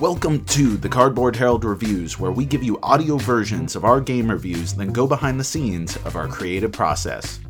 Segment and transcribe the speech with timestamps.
[0.00, 4.30] Welcome to the Cardboard Herald Reviews, where we give you audio versions of our game
[4.30, 7.40] reviews, then go behind the scenes of our creative process.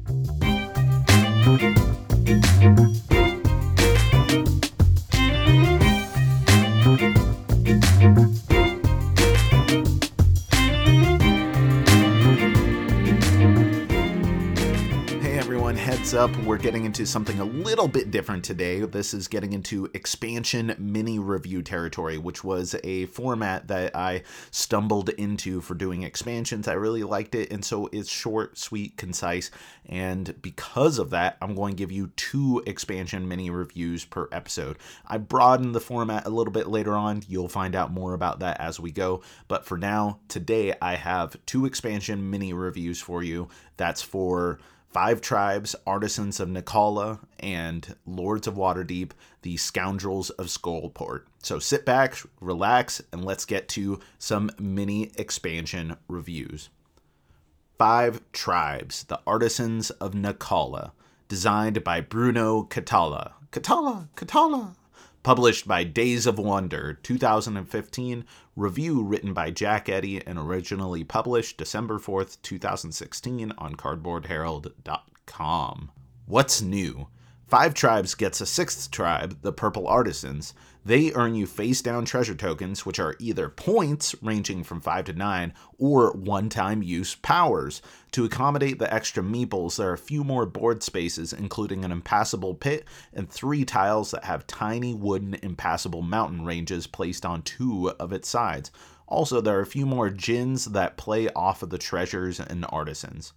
[16.02, 18.80] Heads up, we're getting into something a little bit different today.
[18.80, 25.10] This is getting into expansion mini review territory, which was a format that I stumbled
[25.10, 26.66] into for doing expansions.
[26.66, 29.52] I really liked it, and so it's short, sweet, concise,
[29.86, 34.78] and because of that, I'm going to give you two expansion mini reviews per episode.
[35.06, 37.22] I broadened the format a little bit later on.
[37.28, 41.36] You'll find out more about that as we go, but for now, today I have
[41.46, 43.46] two expansion mini reviews for you.
[43.76, 44.58] That's for
[44.92, 51.22] Five Tribes, Artisans of Naqala, and Lords of Waterdeep, the Scoundrels of Skullport.
[51.42, 56.68] So sit back, relax, and let's get to some mini expansion reviews.
[57.78, 60.92] Five Tribes, the Artisans of Naqala,
[61.26, 63.32] designed by Bruno Cathala.
[63.50, 64.74] Cathala, Cathala.
[65.22, 68.24] Published by Days of Wonder, 2015.
[68.56, 75.90] Review written by Jack Eddy and originally published December 4th, 2016 on cardboardherald.com.
[76.26, 77.06] What's new?
[77.46, 80.54] Five Tribes gets a sixth tribe, the Purple Artisans.
[80.84, 85.12] They earn you face down treasure tokens, which are either points, ranging from 5 to
[85.12, 87.80] 9, or one time use powers.
[88.12, 92.54] To accommodate the extra meeples, there are a few more board spaces, including an impassable
[92.54, 98.12] pit and three tiles that have tiny wooden impassable mountain ranges placed on two of
[98.12, 98.72] its sides.
[99.06, 103.32] Also, there are a few more djinns that play off of the treasures and artisans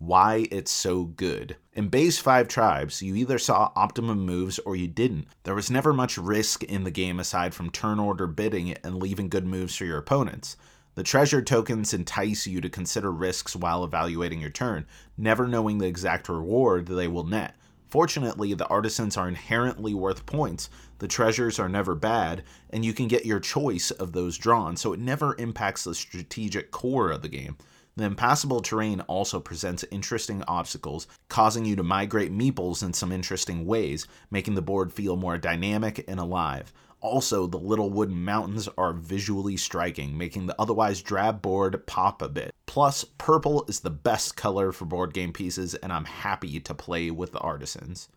[0.00, 1.56] why it's so good.
[1.74, 5.26] In base 5 tribes, you either saw optimum moves or you didn't.
[5.42, 9.28] There was never much risk in the game aside from turn order bidding and leaving
[9.28, 10.56] good moves for your opponents.
[10.94, 14.86] The treasure tokens entice you to consider risks while evaluating your turn,
[15.18, 17.54] never knowing the exact reward they will net.
[17.90, 23.06] Fortunately, the artisans are inherently worth points, the treasures are never bad, and you can
[23.06, 27.28] get your choice of those drawn, so it never impacts the strategic core of the
[27.28, 27.58] game.
[28.00, 33.66] The impassable terrain also presents interesting obstacles, causing you to migrate meeples in some interesting
[33.66, 36.72] ways, making the board feel more dynamic and alive.
[37.02, 42.30] Also, the little wooden mountains are visually striking, making the otherwise drab board pop a
[42.30, 42.54] bit.
[42.64, 47.10] Plus, purple is the best color for board game pieces, and I'm happy to play
[47.10, 48.08] with the artisans.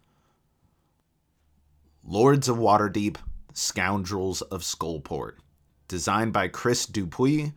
[2.06, 3.18] Lords of Waterdeep,
[3.52, 5.34] Scoundrels of Skullport.
[5.90, 7.52] Designed by Chris Dupuis,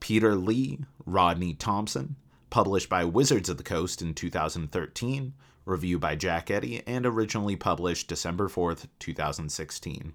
[0.00, 2.16] Peter Lee, Rodney Thompson,
[2.50, 8.08] published by Wizards of the Coast in 2013, review by Jack Eddy, and originally published
[8.08, 10.14] December 4th, 2016.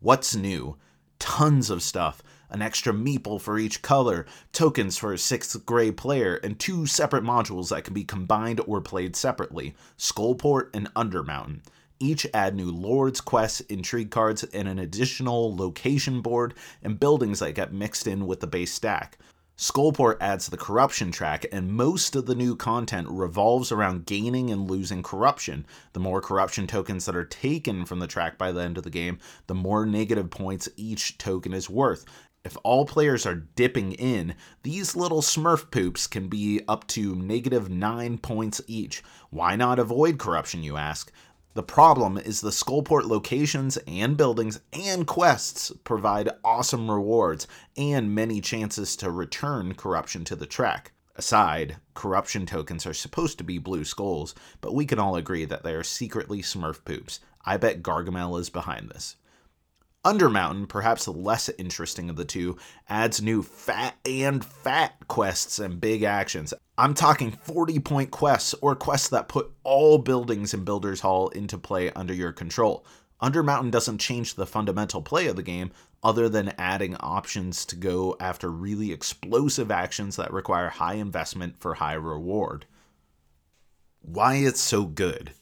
[0.00, 0.76] What's new?
[1.18, 2.22] Tons of stuff.
[2.48, 7.22] An extra meeple for each color, tokens for a sixth grade player, and two separate
[7.22, 11.60] modules that can be combined or played separately Skullport and Undermountain
[12.00, 17.54] each add new lords, quests, intrigue cards, and an additional location board and buildings that
[17.54, 19.18] get mixed in with the base stack.
[19.56, 24.70] Skullport adds the corruption track, and most of the new content revolves around gaining and
[24.70, 25.66] losing corruption.
[25.92, 28.90] The more corruption tokens that are taken from the track by the end of the
[28.90, 29.18] game,
[29.48, 32.06] the more negative points each token is worth.
[32.42, 37.68] If all players are dipping in, these little smurf poops can be up to negative
[37.68, 39.02] 9 points each.
[39.28, 41.12] Why not avoid corruption, you ask?
[41.54, 48.40] The problem is the Skullport locations and buildings and quests provide awesome rewards and many
[48.40, 50.92] chances to return corruption to the track.
[51.16, 55.64] Aside, corruption tokens are supposed to be blue skulls, but we can all agree that
[55.64, 57.18] they are secretly smurf poops.
[57.44, 59.16] I bet Gargamel is behind this.
[60.02, 62.56] Undermountain, perhaps the less interesting of the two,
[62.88, 66.54] adds new fat and fat quests and big actions.
[66.78, 71.58] I'm talking 40 point quests or quests that put all buildings in Builder's Hall into
[71.58, 72.86] play under your control.
[73.20, 75.70] Undermountain doesn't change the fundamental play of the game
[76.02, 81.74] other than adding options to go after really explosive actions that require high investment for
[81.74, 82.64] high reward.
[84.00, 85.32] Why it's so good.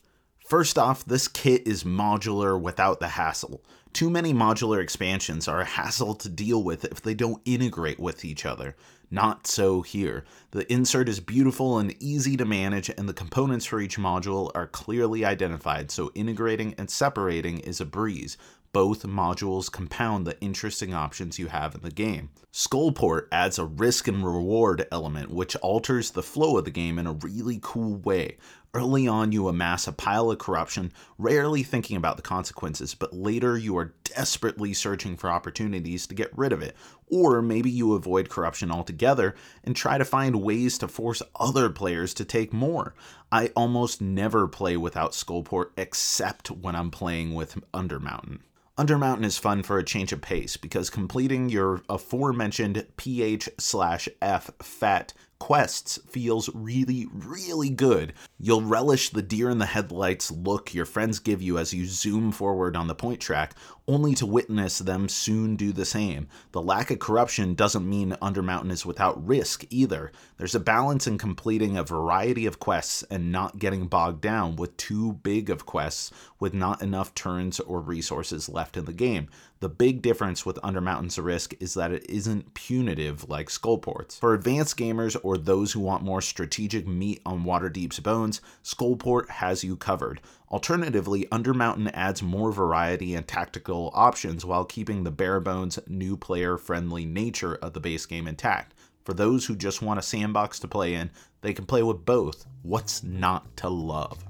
[0.49, 3.63] First off, this kit is modular without the hassle.
[3.99, 8.25] Too many modular expansions are a hassle to deal with if they don't integrate with
[8.25, 8.77] each other.
[9.11, 10.25] Not so here.
[10.53, 14.69] The insert is beautiful and easy to manage, and the components for each module are
[14.69, 18.39] clearly identified, so integrating and separating is a breeze.
[18.73, 22.31] Both modules compound the interesting options you have in the game.
[22.53, 27.07] Skullport adds a risk and reward element, which alters the flow of the game in
[27.07, 28.37] a really cool way.
[28.75, 33.57] Early on, you amass a pile of corruption, rarely thinking about the consequences, but later
[33.57, 36.77] you are desperately searching for opportunities to get rid of it.
[37.07, 39.35] Or maybe you avoid corruption altogether
[39.65, 42.95] and try to find ways to force other players to take more.
[43.33, 48.41] I almost never play without Skullport except when I'm playing with Undermountain.
[48.79, 54.53] Undermountain is fun for a change of pace because completing your aforementioned PH slash F
[54.61, 58.13] FAT quests feels really, really good.
[58.39, 62.33] You'll relish the deer in the headlights look your friends give you as you zoom
[62.33, 63.55] forward on the point track,
[63.87, 66.29] only to witness them soon do the same.
[66.53, 70.13] The lack of corruption doesn't mean Undermountain is without risk either.
[70.37, 74.77] There's a balance in completing a variety of quests and not getting bogged down with
[74.77, 79.29] too big of quests with not enough turns or resources left in the game.
[79.61, 84.19] The big difference with Undermountain's risk is that it isn't punitive like Skullport's.
[84.19, 89.63] For advanced gamers or those who want more strategic meat on Waterdeep's bones, Skullport has
[89.63, 90.23] you covered.
[90.51, 96.57] Alternatively, Undermountain adds more variety and tactical options while keeping the bare bones, new player
[96.57, 98.73] friendly nature of the base game intact.
[99.05, 101.11] For those who just want a sandbox to play in,
[101.43, 102.47] they can play with both.
[102.63, 104.25] What's not to love?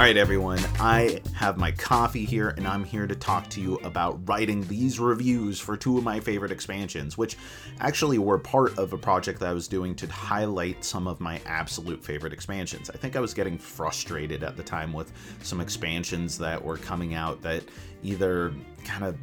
[0.00, 3.76] All right, everyone, I have my coffee here, and I'm here to talk to you
[3.84, 7.36] about writing these reviews for two of my favorite expansions, which
[7.80, 11.38] actually were part of a project that I was doing to highlight some of my
[11.44, 12.88] absolute favorite expansions.
[12.88, 15.12] I think I was getting frustrated at the time with
[15.42, 17.62] some expansions that were coming out that
[18.02, 18.54] either
[18.86, 19.18] kind of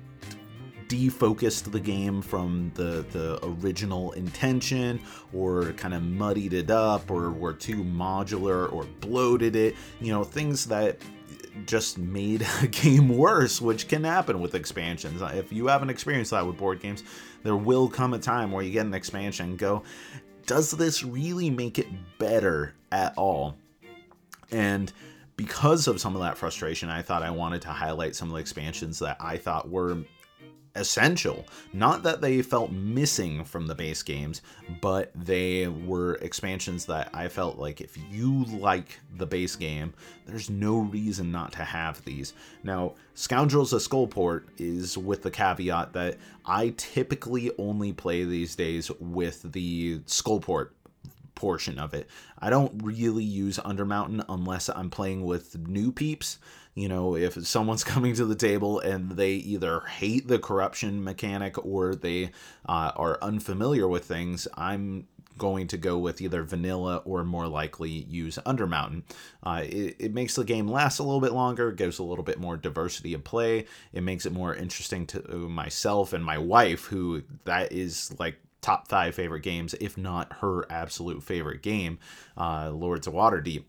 [0.88, 5.00] defocused the game from the the original intention
[5.34, 10.24] or kind of muddied it up or were too modular or bloated it you know
[10.24, 10.98] things that
[11.66, 15.22] just made a game worse which can happen with expansions.
[15.22, 17.04] Uh, if you haven't experienced that with board games
[17.44, 19.84] there will come a time where you get an expansion and go
[20.48, 21.88] does this really make it
[22.18, 23.58] better at all?
[24.50, 24.92] And
[25.36, 28.40] because of some of that frustration, I thought I wanted to highlight some of the
[28.40, 29.98] expansions that I thought were
[30.78, 31.46] essential.
[31.74, 34.42] Not that they felt missing from the base games,
[34.82, 39.94] but they were expansions that I felt like if you like the base game,
[40.26, 42.34] there's no reason not to have these.
[42.64, 48.92] Now, Scoundrels of Skullport is with the caveat that I typically only play these days
[49.00, 50.70] with the Skullport
[51.36, 52.08] portion of it.
[52.40, 56.40] I don't really use Undermountain unless I'm playing with new peeps.
[56.78, 61.66] You know, if someone's coming to the table and they either hate the corruption mechanic
[61.66, 62.32] or they
[62.70, 65.08] uh, are unfamiliar with things, I'm
[65.40, 69.04] going to go with either vanilla or more likely use Undermountain.
[69.44, 72.40] Uh, it, it, makes the game last a little bit longer, gives a little bit
[72.40, 73.66] more diversity of play.
[73.94, 78.88] It makes it more interesting to myself and my wife, who that is like top
[78.88, 82.00] five favorite games, if not her absolute favorite game,
[82.36, 83.64] uh, Lords of Waterdeep.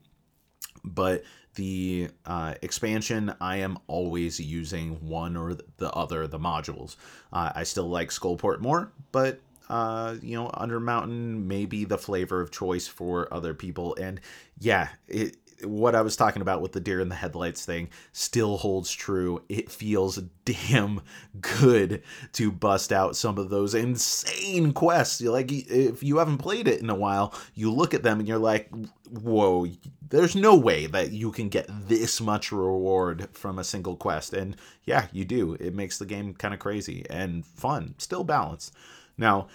[0.85, 1.25] But
[1.55, 6.97] the uh, expansion, I am always using one or the other the modules.
[7.33, 12.41] Uh, I still like Skullport more, but uh, you know, Undermountain may be the flavor
[12.41, 13.97] of choice for other people.
[14.01, 14.21] And
[14.59, 18.57] yeah, it, what I was talking about with the deer in the headlights thing still
[18.59, 19.43] holds true.
[19.49, 21.00] It feels damn
[21.41, 22.03] good
[22.35, 25.21] to bust out some of those insane quests.
[25.21, 28.38] Like, if you haven't played it in a while, you look at them and you're
[28.38, 28.71] like,
[29.11, 29.67] whoa,
[30.09, 34.33] there's no way that you can get this much reward from a single quest.
[34.33, 35.55] And yeah, you do.
[35.55, 38.75] It makes the game kind of crazy and fun, still balanced.
[39.17, 39.49] Now,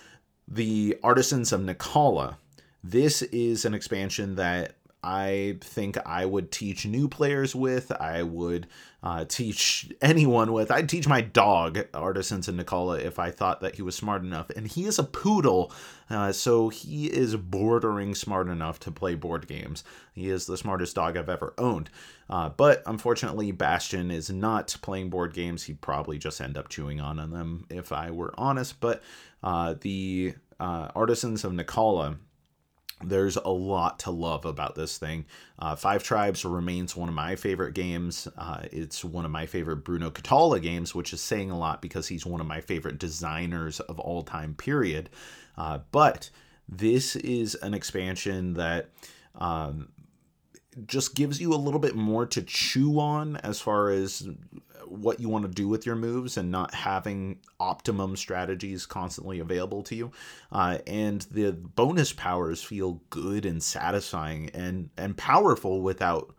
[0.48, 2.38] the Artisans of Naqala.
[2.83, 7.91] This is an expansion that I think I would teach new players with.
[7.91, 8.67] I would
[9.03, 10.72] uh, teach anyone with.
[10.72, 14.50] I'd teach my dog, Artisans and Naqala, if I thought that he was smart enough.
[14.51, 15.74] And he is a poodle,
[16.10, 19.83] uh, so he is bordering smart enough to play board games.
[20.13, 21.89] He is the smartest dog I've ever owned.
[22.29, 25.63] Uh, but unfortunately, Bastion is not playing board games.
[25.63, 28.79] He'd probably just end up chewing on them if I were honest.
[28.79, 29.03] But
[29.43, 32.17] uh, the uh, Artisans of Naqala
[33.05, 35.25] there's a lot to love about this thing.
[35.60, 38.27] Uh, Five Tribes remains one of my favorite games.
[38.38, 42.07] Uh, it's one of my favorite Bruno Cathala games, which is saying a lot because
[42.07, 45.10] he's one of my favorite designers of all time, period.
[45.57, 46.29] Uh, but
[46.67, 48.89] this is an expansion that
[49.36, 49.89] um,
[50.88, 54.27] just gives you a little bit more to chew on as far as
[54.93, 59.83] what you want to do with your moves and not having optimum strategies constantly available
[59.83, 60.12] to you.
[60.51, 66.33] Uh, and the bonus powers feel good and satisfying and and powerful without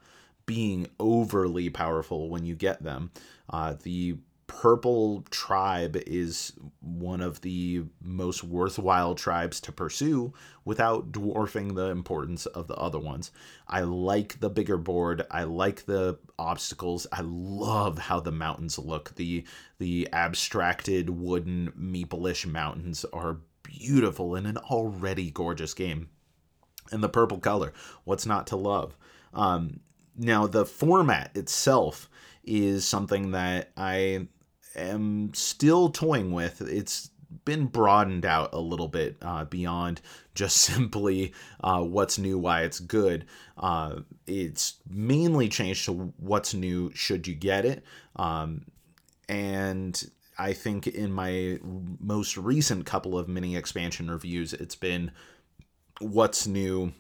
[0.47, 3.11] being overly powerful when you get them.
[3.51, 10.33] Uh, the purple tribe is one of the most worthwhile tribes to pursue
[10.65, 13.31] without dwarfing the importance of the other ones.
[13.69, 15.27] I like the bigger board.
[15.31, 17.07] I like the obstacles.
[17.13, 19.15] I love how the mountains look.
[19.17, 19.45] The
[19.79, 26.09] the abstracted wooden meeple-ish mountains are beautiful in an already gorgeous game.
[26.93, 27.73] And the purple color,
[28.05, 28.97] what's not to love?
[29.33, 29.81] Um,
[30.17, 32.09] now the format itself
[32.45, 34.29] is something that I
[34.77, 36.61] am still toying with.
[36.61, 37.11] It's
[37.45, 40.01] been broadened out a little bit uh, beyond
[40.35, 43.27] just simply uh, what's new, why it's good.
[43.57, 47.85] Uh, it's mainly changed to what's new, should you get it.
[48.17, 48.67] Um,
[49.29, 55.13] and I think in my most recent couple of mini expansion reviews, it's been
[56.01, 56.93] what's new,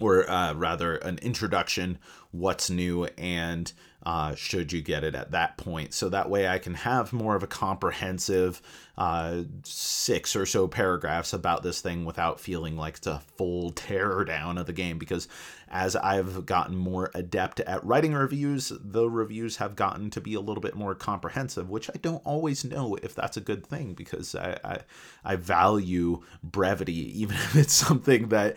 [0.00, 1.98] or uh, rather, an introduction,
[2.30, 3.72] what's new, and
[4.06, 5.94] uh, should you get it at that point.
[5.94, 8.60] So that way I can have more of a comprehensive
[8.96, 14.24] uh, six or so paragraphs about this thing without feeling like it's a full tear
[14.24, 14.98] down of the game.
[14.98, 15.26] Because
[15.68, 20.40] as I've gotten more adept at writing reviews, the reviews have gotten to be a
[20.40, 24.36] little bit more comprehensive, which I don't always know if that's a good thing because
[24.36, 24.78] I, I,
[25.24, 28.56] I value brevity, even if it's something that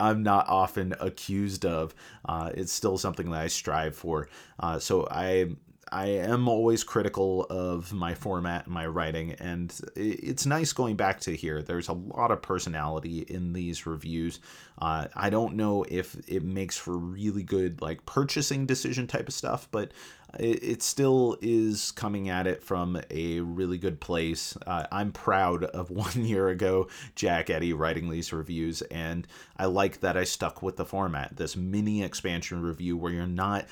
[0.00, 1.94] I'm not often accused of.
[2.24, 4.28] Uh, it's still something that I strive for.
[4.58, 5.48] Uh, so I
[5.94, 11.20] I am always critical of my format and my writing, and it's nice going back
[11.20, 11.62] to here.
[11.62, 14.40] There's a lot of personality in these reviews.
[14.76, 19.34] Uh, I don't know if it makes for really good like purchasing decision type of
[19.34, 19.92] stuff, but
[20.38, 24.56] it, it still is coming at it from a really good place.
[24.66, 29.26] Uh, I'm proud of one year ago Jack Eddy writing these reviews, and
[29.56, 31.36] I like that I stuck with the format.
[31.36, 33.66] This mini expansion review where you're not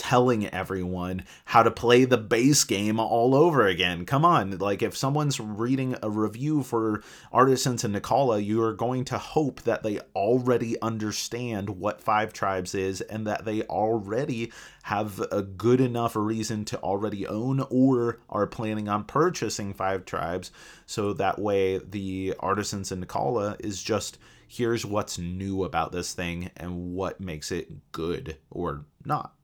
[0.00, 4.06] telling everyone how to play the base game all over again.
[4.06, 9.04] Come on, like if someone's reading a review for Artisans and Naqala, you are going
[9.04, 14.50] to hope that they already understand what Five Tribes is and that they already
[14.84, 20.50] have a good enough reason to already own or are planning on purchasing Five Tribes.
[20.86, 24.16] So that way, the Artisans and Naqala is just
[24.48, 29.34] here's what's new about this thing and what makes it good or not.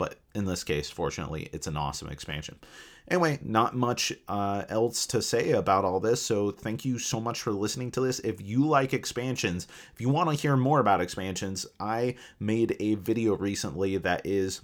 [0.00, 2.58] But in this case, fortunately, it's an awesome expansion.
[3.06, 6.22] Anyway, not much uh, else to say about all this.
[6.22, 8.18] So thank you so much for listening to this.
[8.20, 12.94] If you like expansions, if you want to hear more about expansions, I made a
[12.94, 14.62] video recently that is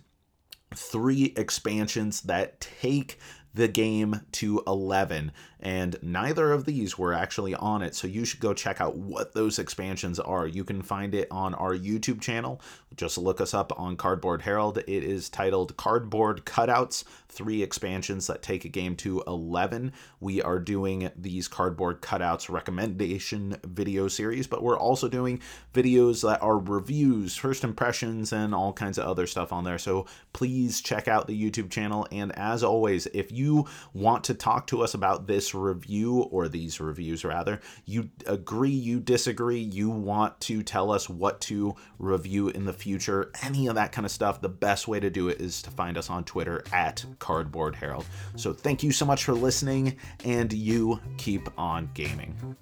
[0.75, 3.19] three expansions that take
[3.57, 8.38] the game to 11 and neither of these were actually on it so you should
[8.38, 12.61] go check out what those expansions are you can find it on our youtube channel
[12.96, 14.78] just look us up on cardboard herald.
[14.78, 20.58] It is titled cardboard cutouts three expansions that take a game to 11 we are
[20.58, 25.38] doing these cardboard cutouts recommendation video series but we're also doing
[25.74, 29.78] videos that are reviews first impressions and all kinds of other stuff on there.
[29.78, 32.06] So please check out the youtube channel.
[32.10, 36.80] And as always if you want to talk to us about this review or these
[36.80, 42.64] reviews rather, you agree, you disagree, you want to tell us what to review in
[42.64, 45.61] the future, any of that kind of stuff, the best way to do it is
[45.61, 48.07] to find us on Twitter at Cardboard Herald.
[48.37, 52.57] So thank you so much for listening, and you keep on gaming.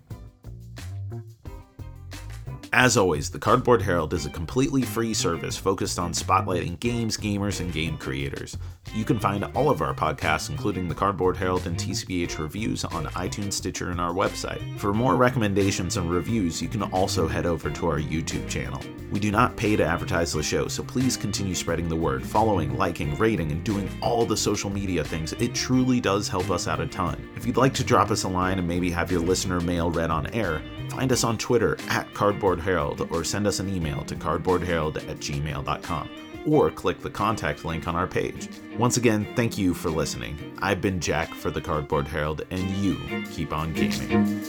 [2.77, 7.61] As always, the Cardboard Herald is a completely free service focused on spotlighting games, gamers,
[7.61, 8.59] and game creators.
[8.97, 13.07] You can find all of our podcasts, including the Cardboard Herald and TCBH reviews, on
[13.07, 14.77] iTunes, Stitcher, and our website.
[14.81, 18.83] For more recommendations and reviews, you can also head over to our YouTube channel.
[19.13, 22.77] We do not pay to advertise the show, so please continue spreading the word, following,
[22.77, 25.33] liking, rating, and doing all the social media things.
[25.35, 27.25] It truly does help us out a ton.
[27.37, 30.11] If you'd like to drop us a line and maybe have your listener mail read
[30.11, 30.61] on air,
[30.95, 35.19] find us on Twitter at Cardboard Herald or send us an email to cardboardherald at
[35.19, 36.09] gmail.com
[36.47, 38.49] or click the contact link on our page.
[38.79, 40.57] Once again, thank you for listening.
[40.61, 42.97] I've been Jack for the Cardboard Herald, and you
[43.31, 44.45] keep on gaming.